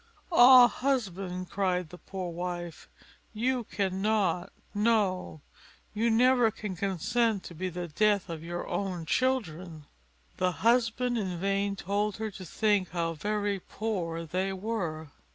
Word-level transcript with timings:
"Ah! 0.31 0.67
husband," 0.67 1.51
cried 1.51 1.89
the 1.91 1.99
poor 1.99 2.31
wife, 2.31 2.89
"you 3.33 3.65
cannot, 3.65 4.51
no, 4.73 5.41
you 5.93 6.09
never 6.09 6.49
can 6.49 6.75
consent 6.75 7.43
to 7.43 7.53
be 7.53 7.69
the 7.69 7.87
death 7.87 8.27
of 8.27 8.43
your 8.43 8.67
own 8.67 9.05
children." 9.05 9.85
The 10.37 10.53
husband 10.65 11.19
in 11.19 11.37
vain 11.39 11.75
told 11.75 12.17
her 12.17 12.31
to 12.31 12.43
think 12.45 12.89
how 12.89 13.13
very 13.13 13.59
poor 13.59 14.25
they 14.25 14.51
were. 14.51 15.09